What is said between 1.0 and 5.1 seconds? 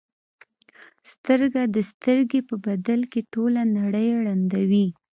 سترګه د سترګې په بدل کې ټوله نړۍ ړندوي.